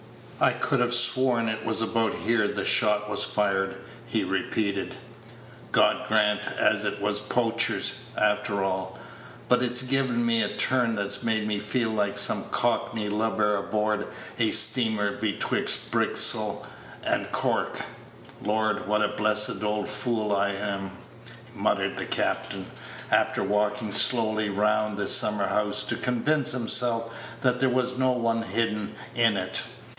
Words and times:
"I 0.39 0.53
could 0.53 0.79
have 0.79 0.95
sworn 0.95 1.47
it 1.47 1.63
was 1.63 1.83
about 1.83 2.15
here 2.15 2.47
the 2.47 2.65
shot 2.65 3.07
was 3.07 3.23
fired," 3.23 3.75
he 4.07 4.23
repeated. 4.23 4.95
"God 5.71 6.07
grant 6.07 6.39
as 6.57 6.83
it 6.83 6.99
was 6.99 7.19
poachers, 7.19 8.05
after 8.17 8.63
all; 8.63 8.97
but 9.47 9.61
it's 9.61 9.83
given 9.83 10.25
me 10.25 10.41
a 10.41 10.47
turn 10.57 10.95
that's 10.95 11.21
made 11.21 11.45
me 11.47 11.59
feel 11.59 11.91
like 11.91 12.17
some 12.17 12.45
Cockney 12.45 13.09
lubber 13.09 13.55
aboard 13.55 14.07
a 14.39 14.49
steamer 14.49 15.11
betwixt 15.15 15.91
Bristol 15.91 16.65
and 17.03 17.31
Cork. 17.31 17.81
Lord, 18.43 18.87
what 18.87 19.03
a 19.03 19.09
blessed 19.15 19.61
old 19.61 19.87
fool 19.87 20.35
I 20.35 20.49
am!" 20.53 20.89
muttered 21.55 21.97
the 21.97 22.05
captain, 22.07 22.65
after 23.11 23.43
walking 23.43 23.91
slowly 23.91 24.49
round 24.49 24.97
the 24.97 25.07
summer 25.07 25.45
house 25.45 25.83
to 25.83 25.95
convince 25.95 26.51
himself 26.53 27.13
that 27.41 27.59
there 27.59 27.69
was 27.69 27.99
no 27.99 28.13
one 28.13 28.41
hidden 28.41 28.95
in 29.13 29.37
it. 29.37 29.61